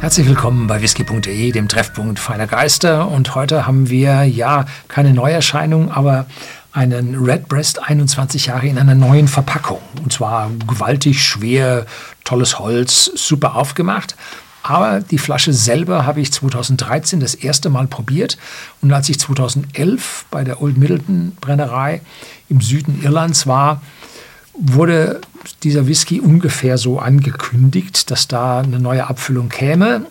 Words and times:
Herzlich 0.00 0.26
willkommen 0.26 0.66
bei 0.66 0.80
whisky.de, 0.80 1.52
dem 1.52 1.68
Treffpunkt 1.68 2.18
feiner 2.18 2.46
Geister. 2.46 3.08
Und 3.08 3.34
heute 3.34 3.66
haben 3.66 3.90
wir 3.90 4.24
ja 4.24 4.64
keine 4.88 5.12
Neuerscheinung, 5.12 5.92
aber 5.92 6.24
einen 6.72 7.22
Redbreast 7.22 7.82
21 7.82 8.46
Jahre 8.46 8.66
in 8.66 8.78
einer 8.78 8.94
neuen 8.94 9.28
Verpackung. 9.28 9.82
Und 10.02 10.10
zwar 10.10 10.50
gewaltig 10.66 11.22
schwer, 11.22 11.84
tolles 12.24 12.58
Holz, 12.58 13.10
super 13.14 13.56
aufgemacht. 13.56 14.16
Aber 14.62 15.00
die 15.00 15.18
Flasche 15.18 15.52
selber 15.52 16.06
habe 16.06 16.22
ich 16.22 16.32
2013 16.32 17.20
das 17.20 17.34
erste 17.34 17.68
Mal 17.68 17.86
probiert. 17.86 18.38
Und 18.80 18.94
als 18.94 19.10
ich 19.10 19.20
2011 19.20 20.24
bei 20.30 20.44
der 20.44 20.62
Old 20.62 20.78
Middleton 20.78 21.36
Brennerei 21.42 22.00
im 22.48 22.62
Süden 22.62 23.02
Irlands 23.02 23.46
war, 23.46 23.82
wurde 24.54 25.20
dieser 25.62 25.86
Whisky 25.86 26.20
ungefähr 26.20 26.78
so 26.78 26.98
angekündigt, 26.98 28.10
dass 28.10 28.28
da 28.28 28.60
eine 28.60 28.78
neue 28.78 29.06
Abfüllung 29.08 29.48
käme. 29.48 30.06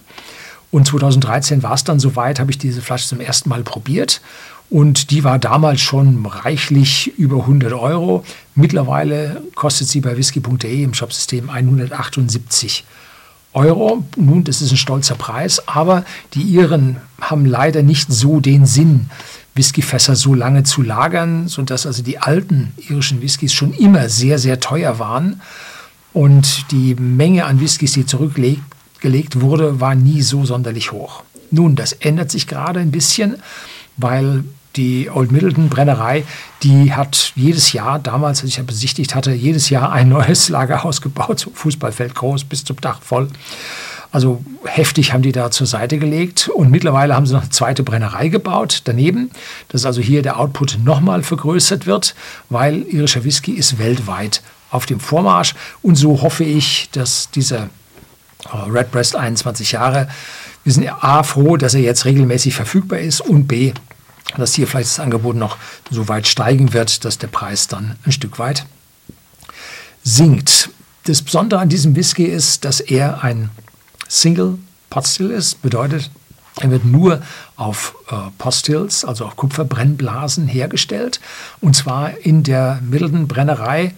Und 0.72 0.88
2013 0.88 1.64
war 1.64 1.74
es 1.74 1.84
dann 1.84 2.00
soweit, 2.00 2.40
habe 2.40 2.52
ich 2.52 2.58
diese 2.58 2.82
Flasche 2.82 3.08
zum 3.08 3.20
ersten 3.20 3.50
Mal 3.50 3.64
probiert. 3.64 4.22
Und 4.70 5.10
die 5.10 5.24
war 5.24 5.40
damals 5.40 5.82
schon 5.82 6.24
reichlich 6.26 7.18
über 7.18 7.38
100 7.38 7.74
Euro. 7.74 8.24
Mittlerweile 8.54 9.42
kostet 9.56 9.88
sie 9.88 10.00
bei 10.00 10.16
whisky.de 10.16 10.84
im 10.84 10.94
Shopsystem 10.94 11.50
178 11.50 12.86
Euro. 13.54 14.04
Nun, 14.16 14.44
das 14.44 14.62
ist 14.62 14.72
ein 14.72 14.78
stolzer 14.78 15.16
Preis, 15.16 15.68
aber 15.68 16.06
die 16.36 16.44
Iren 16.44 16.98
haben 17.20 17.46
leider 17.46 17.82
nicht 17.82 18.12
so 18.12 18.40
den 18.40 18.68
Sinn, 18.68 19.10
Whiskyfässer 19.60 20.16
so 20.16 20.34
lange 20.34 20.64
zu 20.64 20.82
lagern, 20.82 21.50
sodass 21.50 21.86
also 21.86 22.02
die 22.02 22.18
alten 22.18 22.72
irischen 22.78 23.22
Whiskys 23.22 23.54
schon 23.54 23.74
immer 23.74 24.08
sehr, 24.08 24.40
sehr 24.40 24.62
teuer 24.62 25.00
waren. 25.00 25.42
Und 26.14 26.72
die 26.72 26.96
Menge 26.96 27.46
an 27.46 27.60
Whiskys, 27.60 27.92
die 27.92 28.06
zurückgelegt 28.06 29.42
wurde, 29.42 29.82
war 29.82 29.96
nie 29.96 30.22
so 30.22 30.46
sonderlich 30.46 30.94
hoch. 30.94 31.24
Nun, 31.52 31.76
das 31.76 31.92
ändert 31.92 32.32
sich 32.32 32.48
gerade 32.48 32.80
ein 32.80 32.92
bisschen, 32.92 33.36
weil 33.98 34.46
die 34.78 35.10
Old 35.10 35.34
Middleton 35.34 35.68
Brennerei, 35.68 36.24
die 36.64 36.94
hat 36.94 37.34
jedes 37.36 37.74
Jahr, 37.74 38.00
damals, 38.00 38.42
als 38.42 38.50
ich 38.52 38.58
ja 38.58 38.64
besichtigt 38.64 39.14
hatte, 39.14 39.34
jedes 39.34 39.70
Jahr 39.70 39.92
ein 39.92 40.08
neues 40.08 40.48
Lagerhaus 40.48 41.02
gebaut, 41.02 41.50
Fußballfeld 41.54 42.16
groß 42.16 42.46
bis 42.46 42.64
zum 42.64 42.80
Dach 42.80 43.02
voll. 43.02 43.28
Also 44.12 44.44
heftig 44.66 45.14
haben 45.14 45.22
die 45.22 45.32
da 45.32 45.52
zur 45.52 45.68
Seite 45.68 46.00
gelegt 46.00 46.50
und 46.50 46.72
mittlerweile 46.72 47.16
haben 47.16 47.28
sie 47.28 47.34
noch 47.34 47.42
eine 47.42 47.52
zweite 47.52 47.84
Brennerei 47.84 48.30
gebaut 48.30 48.82
daneben, 48.86 49.30
dass 49.68 49.86
also 49.86 50.02
hier 50.02 50.24
der 50.24 50.40
Output 50.40 50.80
nochmal 50.84 51.22
vergrößert 51.22 51.86
wird, 51.86 52.16
weil 52.50 52.82
irischer 52.84 53.24
Whisky 53.24 53.52
ist 53.52 53.78
weltweit 53.78 54.42
auf 54.72 54.88
dem 54.88 55.00
Vormarsch 55.00 55.54
und 55.84 55.96
so 55.96 56.22
hoffe 56.22 56.44
ich, 56.44 56.90
dass 56.92 57.30
dieser 57.30 57.70
äh, 58.46 58.58
Redbreast 58.68 59.16
21 59.16 59.74
Jahre, 59.74 60.10
wir 60.64 60.74
sind 60.74 60.90
A 60.90 61.22
froh, 61.22 61.58
dass 61.58 61.76
er 61.76 61.82
jetzt 61.82 62.06
regelmäßig 62.06 62.56
verfügbar 62.56 63.00
ist 63.00 63.22
und 63.22 63.48
B, 63.48 63.74
dass 64.38 64.56
hier 64.56 64.68
vielleicht 64.68 64.90
das 64.90 65.00
Angebot 65.00 65.36
noch 65.36 65.58
so 65.92 66.08
weit 66.08 66.28
steigen 66.28 66.74
wird, 66.74 67.06
dass 67.06 67.20
der 67.20 67.28
Preis 67.28 67.68
dann 67.68 67.96
ein 68.06 68.12
Stück 68.12 68.40
weit 68.40 68.66
sinkt. 70.04 70.70
Das 71.06 71.22
Besondere 71.22 71.60
an 71.60 71.70
diesem 71.70 71.96
Whisky 71.96 72.26
ist, 72.26 72.66
dass 72.66 72.80
er 72.80 73.24
ein 73.24 73.50
Single 74.10 74.58
Potstill 74.90 75.32
ist, 75.32 75.62
bedeutet, 75.62 76.12
er 76.60 76.72
wird 76.72 76.84
nur 76.84 77.22
auf 77.56 77.96
äh, 78.10 78.16
Postills, 78.38 79.06
also 79.06 79.26
auf 79.26 79.38
Kupferbrennblasen 79.38 80.48
hergestellt. 80.48 81.22
Und 81.62 81.76
zwar 81.76 82.18
in 82.18 82.44
der 82.44 82.82
Middleton 82.84 83.28
Brennerei, 83.28 83.94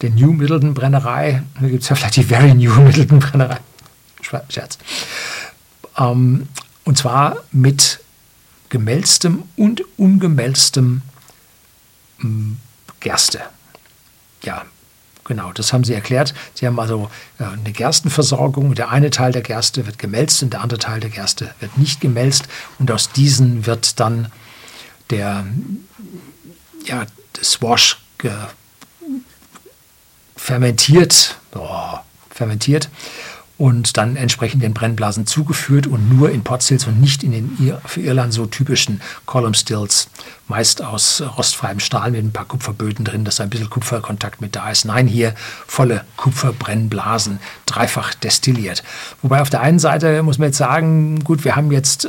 der 0.00 0.10
New 0.10 0.32
Middleton 0.32 0.72
Brennerei. 0.72 1.42
Da 1.60 1.68
gibt 1.68 1.82
es 1.82 1.88
ja 1.90 1.96
vielleicht 1.96 2.16
die 2.16 2.22
Very 2.22 2.54
New 2.54 2.72
Middleton 2.80 3.18
Brennerei. 3.18 3.58
Scherz. 4.22 4.78
Ähm, 5.98 6.48
und 6.84 6.96
zwar 6.96 7.36
mit 7.52 8.00
gemälztem 8.68 9.42
und 9.56 9.82
ungemälztem 9.98 11.02
Gerste. 13.00 13.40
Ja, 14.42 14.64
Genau, 15.24 15.52
das 15.52 15.72
haben 15.72 15.84
Sie 15.84 15.94
erklärt. 15.94 16.34
Sie 16.54 16.66
haben 16.66 16.78
also 16.80 17.10
äh, 17.38 17.44
eine 17.44 17.72
Gerstenversorgung. 17.72 18.74
Der 18.74 18.90
eine 18.90 19.10
Teil 19.10 19.32
der 19.32 19.42
Gerste 19.42 19.86
wird 19.86 19.98
gemälzt 19.98 20.42
und 20.42 20.52
der 20.52 20.62
andere 20.62 20.78
Teil 20.78 21.00
der 21.00 21.10
Gerste 21.10 21.54
wird 21.60 21.78
nicht 21.78 22.00
gemälzt. 22.00 22.48
Und 22.78 22.90
aus 22.90 23.12
diesen 23.12 23.66
wird 23.66 24.00
dann 24.00 24.32
der, 25.10 25.44
ja, 26.84 27.06
das 27.34 27.60
Wash 27.62 28.00
fermentiert, 30.36 31.36
oh, 31.54 31.98
fermentiert 32.30 32.88
und 33.60 33.98
dann 33.98 34.16
entsprechend 34.16 34.62
den 34.62 34.72
Brennblasen 34.72 35.26
zugeführt 35.26 35.86
und 35.86 36.08
nur 36.08 36.30
in 36.30 36.42
Potstills 36.42 36.86
und 36.86 36.98
nicht 36.98 37.22
in 37.22 37.32
den 37.32 37.74
für 37.84 38.00
Irland 38.00 38.32
so 38.32 38.46
typischen 38.46 39.02
Column 39.26 39.52
Stills, 39.52 40.08
meist 40.48 40.82
aus 40.82 41.22
rostfreiem 41.36 41.78
Stahl 41.78 42.12
mit 42.12 42.24
ein 42.24 42.32
paar 42.32 42.46
Kupferböden 42.46 43.04
drin, 43.04 43.26
dass 43.26 43.38
ein 43.38 43.50
bisschen 43.50 43.68
Kupferkontakt 43.68 44.40
mit 44.40 44.56
da 44.56 44.70
ist. 44.70 44.86
Nein, 44.86 45.06
hier 45.06 45.34
volle 45.66 46.06
Kupferbrennblasen, 46.16 47.38
dreifach 47.66 48.14
destilliert. 48.14 48.82
Wobei 49.20 49.42
auf 49.42 49.50
der 49.50 49.60
einen 49.60 49.78
Seite 49.78 50.22
muss 50.22 50.38
man 50.38 50.48
jetzt 50.48 50.58
sagen, 50.58 51.22
gut, 51.22 51.44
wir 51.44 51.54
haben 51.54 51.70
jetzt 51.70 52.06
äh, 52.06 52.08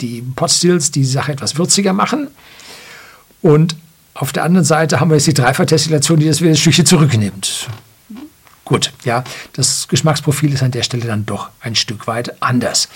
die 0.00 0.22
Potstills, 0.22 0.90
die 0.90 1.00
die 1.00 1.06
Sache 1.06 1.32
etwas 1.32 1.58
würziger 1.58 1.92
machen 1.92 2.28
und 3.42 3.76
auf 4.14 4.32
der 4.32 4.44
anderen 4.44 4.64
Seite 4.64 5.00
haben 5.00 5.10
wir 5.10 5.16
jetzt 5.16 5.26
die 5.26 5.34
Dreifachdestillation, 5.34 6.18
die 6.18 6.28
das 6.28 6.40
wieder 6.40 6.52
ein 6.52 6.56
Stückchen 6.56 6.86
zurücknimmt. 6.86 7.68
Gut, 8.68 8.92
ja, 9.02 9.24
das 9.54 9.88
Geschmacksprofil 9.88 10.52
ist 10.52 10.62
an 10.62 10.72
der 10.72 10.82
Stelle 10.82 11.06
dann 11.06 11.24
doch 11.24 11.48
ein 11.60 11.74
Stück 11.74 12.06
weit 12.06 12.42
anders. 12.42 12.90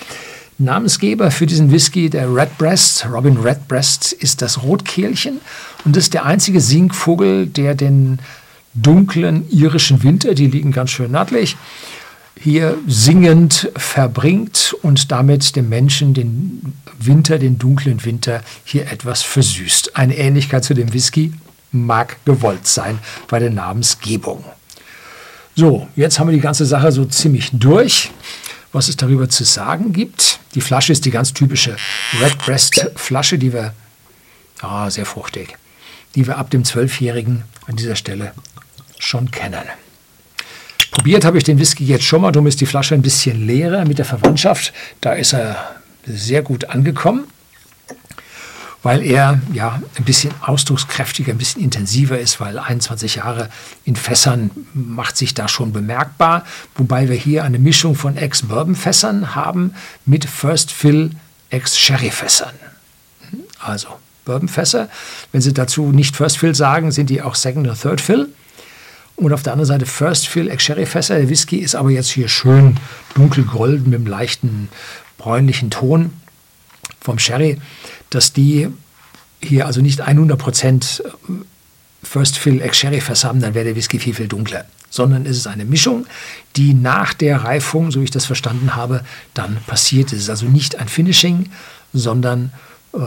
Namensgeber 0.59 1.31
für 1.31 1.47
diesen 1.47 1.71
Whisky, 1.71 2.11
der 2.11 2.31
Redbreast, 2.31 3.07
Robin 3.11 3.37
Redbreast, 3.37 4.13
ist 4.13 4.43
das 4.43 4.61
Rotkehlchen. 4.61 5.41
Und 5.83 5.97
ist 5.97 6.13
der 6.13 6.25
einzige 6.25 6.61
Singvogel, 6.61 7.47
der 7.47 7.73
den 7.73 8.19
dunklen 8.75 9.49
irischen 9.49 10.03
Winter, 10.03 10.35
die 10.35 10.45
liegen 10.45 10.71
ganz 10.71 10.91
schön 10.91 11.09
nördlich, 11.09 11.57
hier 12.39 12.77
singend 12.85 13.71
verbringt 13.75 14.75
und 14.83 15.11
damit 15.11 15.55
dem 15.55 15.69
Menschen 15.69 16.13
den 16.13 16.75
Winter, 16.99 17.39
den 17.39 17.57
dunklen 17.57 18.05
Winter, 18.05 18.43
hier 18.63 18.91
etwas 18.91 19.23
versüßt. 19.23 19.95
Eine 19.95 20.17
Ähnlichkeit 20.19 20.63
zu 20.63 20.75
dem 20.75 20.93
Whisky 20.93 21.33
mag 21.71 22.17
gewollt 22.25 22.67
sein 22.67 22.99
bei 23.27 23.39
der 23.39 23.49
Namensgebung. 23.49 24.43
So, 25.55 25.87
jetzt 25.95 26.17
haben 26.17 26.27
wir 26.27 26.33
die 26.33 26.41
ganze 26.41 26.65
Sache 26.65 26.91
so 26.91 27.05
ziemlich 27.05 27.51
durch, 27.53 28.09
was 28.71 28.87
es 28.89 28.97
darüber 28.97 29.29
zu 29.29 29.43
sagen 29.43 29.93
gibt. 29.93 30.39
Die 30.55 30.61
Flasche 30.61 30.91
ist 30.91 31.05
die 31.05 31.11
ganz 31.11 31.31
typische 31.33 31.75
Redbreast 32.19 32.89
Flasche, 32.95 33.37
die 33.37 33.53
wir, 33.53 33.73
ah, 34.61 34.89
sehr 34.89 35.05
fruchtig, 35.05 35.55
die 36.15 36.25
wir 36.25 36.39
ab 36.39 36.49
dem 36.49 36.65
Zwölfjährigen 36.65 37.43
an 37.67 37.75
dieser 37.75 37.95
Stelle 37.95 38.33
schon 38.97 39.29
kennen. 39.29 39.63
Probiert 40.89 41.23
habe 41.23 41.37
ich 41.37 41.43
den 41.43 41.59
Whisky 41.59 41.85
jetzt 41.85 42.05
schon 42.05 42.21
mal, 42.21 42.31
darum 42.31 42.47
ist 42.47 42.59
die 42.59 42.65
Flasche 42.65 42.95
ein 42.95 43.01
bisschen 43.03 43.45
leerer 43.45 43.85
mit 43.85 43.99
der 43.99 44.05
Verwandtschaft. 44.05 44.73
Da 45.01 45.13
ist 45.13 45.33
er 45.33 45.75
sehr 46.05 46.41
gut 46.41 46.65
angekommen 46.65 47.25
weil 48.83 49.01
er 49.01 49.39
ja 49.53 49.81
ein 49.95 50.03
bisschen 50.03 50.33
ausdruckskräftiger, 50.41 51.31
ein 51.31 51.37
bisschen 51.37 51.63
intensiver 51.63 52.19
ist, 52.19 52.41
weil 52.41 52.59
21 52.59 53.15
Jahre 53.15 53.49
in 53.85 53.95
Fässern 53.95 54.51
macht 54.73 55.15
sich 55.15 55.33
da 55.33 55.47
schon 55.47 55.71
bemerkbar, 55.71 56.45
wobei 56.75 57.07
wir 57.09 57.15
hier 57.15 57.45
eine 57.45 57.59
Mischung 57.59 57.95
von 57.95 58.17
Ex-Bourbon-Fässern 58.17 59.35
haben 59.35 59.73
mit 60.05 60.25
First 60.25 60.71
Fill 60.71 61.11
Ex-Sherry-Fässern. 61.49 62.53
Also 63.59 63.87
Bourbon-Fässer, 64.25 64.89
wenn 65.31 65.41
Sie 65.41 65.53
dazu 65.53 65.91
nicht 65.91 66.17
First 66.17 66.37
Fill 66.37 66.53
sagen, 66.53 66.91
sind 66.91 67.09
die 67.09 67.21
auch 67.21 67.35
Second 67.35 67.65
oder 67.65 67.77
Third 67.77 68.01
Fill. 68.01 68.29
Und 69.15 69.31
auf 69.31 69.43
der 69.43 69.53
anderen 69.53 69.67
Seite 69.67 69.85
First 69.85 70.27
Fill 70.27 70.49
Ex-Sherry-Fässer. 70.49 71.15
Der 71.15 71.29
Whisky 71.29 71.57
ist 71.57 71.75
aber 71.75 71.91
jetzt 71.91 72.09
hier 72.09 72.27
schön 72.27 72.77
dunkelgolden 73.15 73.89
mit 73.89 73.99
einem 73.99 74.07
leichten 74.07 74.67
bräunlichen 75.17 75.69
Ton 75.69 76.11
vom 76.99 77.19
Sherry 77.19 77.59
dass 78.13 78.33
die 78.33 78.69
hier 79.45 79.65
also 79.65 79.81
nicht 79.81 80.01
100% 80.01 81.03
First 82.03 82.37
Fill 82.37 82.61
Ex-Sherry 82.61 83.01
Fass 83.01 83.23
haben, 83.23 83.41
dann 83.41 83.53
wäre 83.53 83.65
der 83.65 83.75
Whisky 83.75 83.99
viel, 83.99 84.13
viel 84.13 84.27
dunkler. 84.27 84.65
Sondern 84.89 85.25
es 85.25 85.37
ist 85.37 85.47
eine 85.47 85.65
Mischung, 85.65 86.05
die 86.55 86.73
nach 86.73 87.13
der 87.13 87.43
Reifung, 87.43 87.91
so 87.91 88.01
ich 88.01 88.11
das 88.11 88.25
verstanden 88.25 88.75
habe, 88.75 89.03
dann 89.33 89.57
passiert. 89.65 90.13
Es 90.13 90.19
ist 90.19 90.29
also 90.29 90.45
nicht 90.45 90.79
ein 90.79 90.87
Finishing, 90.87 91.49
sondern 91.93 92.51
äh, 92.93 92.99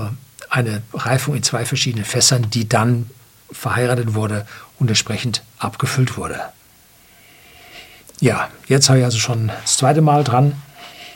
eine 0.50 0.82
Reifung 0.92 1.36
in 1.36 1.42
zwei 1.42 1.64
verschiedenen 1.64 2.04
Fässern, 2.04 2.50
die 2.50 2.68
dann 2.68 3.10
verheiratet 3.50 4.14
wurde 4.14 4.46
und 4.78 4.88
entsprechend 4.88 5.42
abgefüllt 5.58 6.16
wurde. 6.16 6.40
Ja, 8.20 8.48
jetzt 8.66 8.88
habe 8.88 9.00
ich 9.00 9.04
also 9.04 9.18
schon 9.18 9.48
das 9.48 9.76
zweite 9.76 10.00
Mal 10.00 10.24
dran 10.24 10.54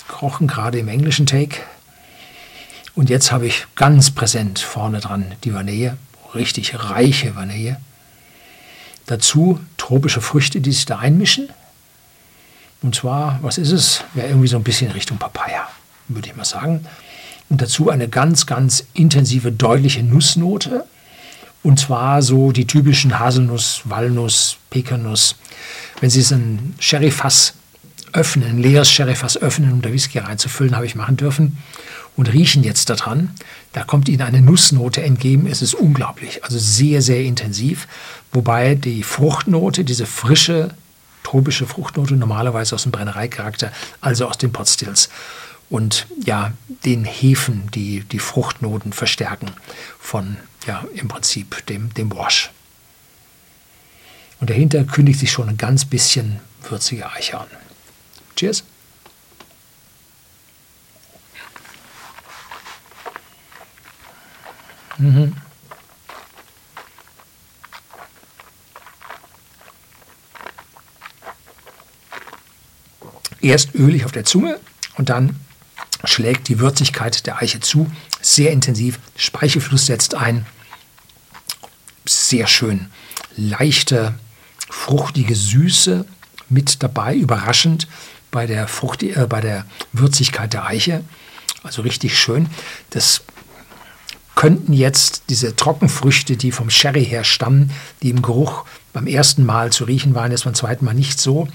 gerochen, 0.09 0.47
gerade 0.47 0.79
im 0.79 0.89
englischen 0.89 1.27
Take. 1.27 1.61
Und 2.95 3.11
jetzt 3.11 3.33
habe 3.33 3.47
ich 3.47 3.67
ganz 3.77 4.11
präsent 4.11 4.59
vorne 4.59 5.01
dran 5.01 5.35
die 5.45 5.55
Vanille, 5.55 5.97
richtig 6.35 6.75
reiche 6.75 7.37
Vanille. 7.37 7.81
Dazu 9.07 9.61
tropische 9.77 10.21
Früchte, 10.21 10.61
die 10.61 10.73
sich 10.73 10.85
da 10.85 10.99
einmischen. 10.99 11.49
Und 12.83 12.95
zwar, 12.95 13.39
was 13.43 13.59
ist 13.59 13.73
es? 13.73 14.05
Ja, 14.15 14.25
irgendwie 14.25 14.49
so 14.49 14.57
ein 14.57 14.63
bisschen 14.63 14.89
in 14.89 14.93
Richtung 14.93 15.19
Papaya, 15.19 15.69
würde 16.09 16.29
ich 16.29 16.37
mal 16.37 16.45
sagen. 16.45 16.87
Und 17.49 17.61
dazu 17.61 17.91
eine 17.91 18.09
ganz, 18.09 18.47
ganz 18.47 18.85
intensive, 18.95 19.53
deutliche 19.53 20.03
Nussnote. 20.03 20.85
Und 21.63 21.79
zwar 21.79 22.23
so 22.23 22.53
die 22.53 22.67
typischen 22.67 23.19
Haselnuss, 23.19 23.83
Walnuss, 23.85 24.57
Pekanuss. 24.71 25.37
Wenn 26.01 26.09
Sie 26.09 26.21
es 26.21 26.33
ein 26.33 26.75
Sherryfass 26.79 27.55
öffnen, 28.13 28.49
ein 28.49 28.59
leeres 28.59 28.91
Sherryfass 28.91 29.37
öffnen, 29.37 29.73
um 29.73 29.83
da 29.83 29.93
Whisky 29.93 30.19
reinzufüllen, 30.19 30.77
habe 30.77 30.87
ich 30.87 30.95
machen 30.95 31.17
dürfen 31.17 31.59
und 32.17 32.33
riechen 32.33 32.65
jetzt 32.65 32.91
daran. 32.91 33.35
Da 33.73 33.85
kommt 33.85 34.09
Ihnen 34.09 34.23
eine 34.23 34.43
Nussnote 34.43 35.03
entgegen. 35.03 35.47
Es 35.47 35.63
ist 35.63 35.75
unglaublich, 35.75 36.45
also 36.45 36.59
sehr, 36.59 37.03
sehr 37.03 37.23
intensiv. 37.23 37.89
Wobei 38.33 38.75
die 38.75 39.03
Fruchtnote, 39.03 39.85
diese 39.85 40.07
frische, 40.07 40.75
tropische 41.23 41.67
Fruchtnote 41.67 42.15
normalerweise 42.15 42.75
aus 42.75 42.83
dem 42.83 42.93
Brennereicharakter, 42.93 43.73
also 44.01 44.27
aus 44.27 44.39
den 44.39 44.53
Potstills 44.53 45.09
und 45.71 46.07
ja, 46.25 46.53
den 46.85 47.05
Hefen, 47.05 47.71
die 47.73 48.01
die 48.01 48.19
Fruchtnoten 48.19 48.93
verstärken 48.93 49.53
von 49.99 50.37
ja, 50.67 50.85
im 50.95 51.09
Prinzip 51.09 51.65
dem, 51.67 51.95
dem 51.95 52.13
Wash. 52.13 52.51
Und 54.41 54.51
dahinter 54.51 54.85
kündigt 54.85 55.21
sich 55.21 55.31
schon 55.31 55.49
ein 55.49 55.57
ganz 55.57 55.85
bisschen 55.85 56.41
würzige 56.69 57.11
Eiche 57.11 57.39
an. 57.39 57.47
Cheers! 58.41 58.65
Mhm. 64.97 65.37
Erst 73.43 73.75
ölig 73.75 74.07
auf 74.07 74.13
der 74.13 74.25
Zunge 74.25 74.59
und 74.97 75.11
dann 75.11 75.39
schlägt 76.05 76.49
die 76.49 76.61
Würzigkeit 76.61 77.27
der 77.27 77.43
Eiche 77.43 77.61
zu, 77.61 77.93
sehr 78.23 78.53
intensiv. 78.53 79.01
Speichelfluss 79.17 79.85
setzt 79.85 80.15
ein, 80.15 80.47
sehr 82.07 82.47
schön. 82.47 82.91
Leichte, 83.37 84.15
fruchtige 84.71 85.35
Süße 85.37 86.07
mit 86.49 86.83
dabei, 86.83 87.15
überraschend 87.15 87.87
bei 88.31 88.47
der, 88.47 88.69
Frucht, 88.69 89.03
äh, 89.03 89.27
bei 89.29 89.41
der 89.41 89.65
Würzigkeit 89.93 90.53
der 90.53 90.67
Eiche. 90.67 91.05
Also 91.63 91.83
richtig 91.83 92.19
schön. 92.19 92.49
Das 92.91 93.23
könnten 94.35 94.73
jetzt 94.73 95.25
diese 95.29 95.55
Trockenfrüchte, 95.55 96.37
die 96.37 96.53
vom 96.53 96.71
Sherry 96.71 97.05
her 97.05 97.25
stammen, 97.25 97.71
die 98.03 98.11
im 98.11 98.23
Geruch 98.23 98.65
beim 98.93 99.07
ersten 99.07 99.45
Mal 99.45 99.71
zu 99.71 99.85
riechen 99.85 100.15
waren, 100.15 100.31
jetzt 100.31 100.45
beim 100.45 100.55
zweiten 100.55 100.85
Mal 100.85 100.95
nicht 100.95 101.21
so. 101.21 101.49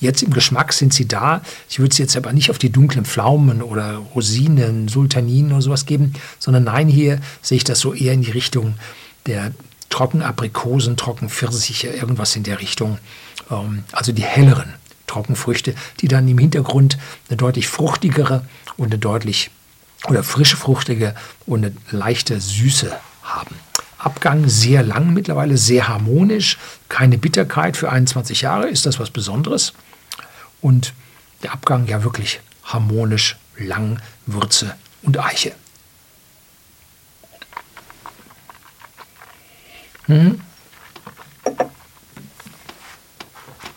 Jetzt 0.00 0.22
im 0.22 0.32
Geschmack 0.32 0.72
sind 0.72 0.92
sie 0.92 1.06
da. 1.06 1.42
Ich 1.70 1.78
würde 1.78 1.94
sie 1.94 2.02
jetzt 2.02 2.16
aber 2.16 2.32
nicht 2.32 2.50
auf 2.50 2.58
die 2.58 2.70
dunklen 2.70 3.04
Pflaumen 3.04 3.62
oder 3.62 3.98
Rosinen, 4.14 4.88
Sultaninen 4.88 5.52
oder 5.52 5.62
sowas 5.62 5.86
geben, 5.86 6.14
sondern 6.38 6.64
nein, 6.64 6.88
hier 6.88 7.20
sehe 7.40 7.56
ich 7.56 7.64
das 7.64 7.80
so 7.80 7.94
eher 7.94 8.12
in 8.12 8.22
die 8.22 8.32
Richtung 8.32 8.74
der 9.26 9.52
Trockenaprikosen, 9.90 10.96
Trockenpfirsiche, 10.96 11.88
irgendwas 11.88 12.34
in 12.34 12.42
der 12.42 12.60
Richtung. 12.60 12.98
Ähm, 13.50 13.84
also 13.92 14.12
die 14.12 14.24
helleren 14.24 14.74
Trockenfrüchte, 15.14 15.74
die 16.00 16.08
dann 16.08 16.26
im 16.26 16.38
Hintergrund 16.38 16.98
eine 17.28 17.36
deutlich 17.36 17.68
fruchtigere 17.68 18.44
und 18.76 18.86
eine 18.86 18.98
deutlich 18.98 19.50
oder 20.08 20.24
frische 20.24 20.56
fruchtige 20.56 21.14
und 21.46 21.64
eine 21.64 21.74
leichte 21.90 22.40
Süße 22.40 22.92
haben. 23.22 23.54
Abgang 23.98 24.48
sehr 24.48 24.82
lang 24.82 25.14
mittlerweile, 25.14 25.56
sehr 25.56 25.88
harmonisch, 25.88 26.58
keine 26.88 27.16
Bitterkeit 27.16 27.76
für 27.76 27.90
21 27.90 28.42
Jahre, 28.42 28.68
ist 28.68 28.84
das 28.86 28.98
was 28.98 29.10
Besonderes. 29.10 29.72
Und 30.60 30.92
der 31.42 31.52
Abgang 31.52 31.86
ja 31.86 32.02
wirklich 32.02 32.40
harmonisch, 32.64 33.36
lang, 33.56 34.00
Würze 34.26 34.74
und 35.02 35.18
Eiche. 35.18 35.52
Mhm. 40.06 40.40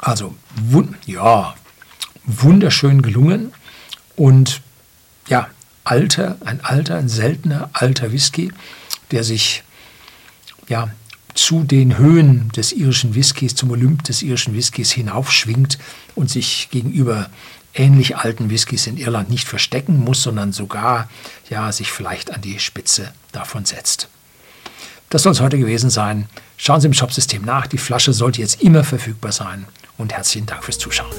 Also, 0.07 0.33
wun 0.55 0.95
ja, 1.05 1.53
wunderschön 2.23 3.01
gelungen 3.01 3.51
und 4.15 4.61
ja, 5.27 5.49
alter, 5.83 6.37
ein 6.45 6.63
alter, 6.63 6.95
ein 6.95 7.09
seltener 7.09 7.69
alter 7.73 8.13
Whisky, 8.13 8.53
der 9.11 9.25
sich 9.25 9.63
ja 10.69 10.89
zu 11.33 11.65
den 11.65 11.97
Höhen 11.97 12.47
des 12.55 12.71
irischen 12.71 13.15
Whiskys, 13.15 13.53
zum 13.55 13.69
Olymp 13.69 14.05
des 14.05 14.21
irischen 14.21 14.55
Whiskys 14.55 14.91
hinaufschwingt 14.91 15.77
und 16.15 16.29
sich 16.29 16.69
gegenüber 16.71 17.29
ähnlich 17.73 18.15
alten 18.15 18.49
Whiskys 18.49 18.87
in 18.87 18.95
Irland 18.95 19.29
nicht 19.29 19.45
verstecken 19.45 19.97
muss, 19.97 20.23
sondern 20.23 20.53
sogar 20.53 21.09
ja 21.49 21.69
sich 21.73 21.91
vielleicht 21.91 22.33
an 22.33 22.41
die 22.41 22.59
Spitze 22.59 23.11
davon 23.33 23.65
setzt. 23.65 24.07
Das 25.09 25.23
soll 25.23 25.33
es 25.33 25.41
heute 25.41 25.57
gewesen 25.57 25.89
sein. 25.89 26.29
Schauen 26.55 26.79
Sie 26.79 26.87
im 26.87 26.93
Shopsystem 26.93 27.43
nach. 27.43 27.67
Die 27.67 27.77
Flasche 27.77 28.13
sollte 28.13 28.39
jetzt 28.39 28.61
immer 28.61 28.85
verfügbar 28.85 29.33
sein. 29.33 29.65
Und 29.97 30.13
herzlichen 30.13 30.45
Dank 30.45 30.63
fürs 30.63 30.77
Zuschauen. 30.77 31.11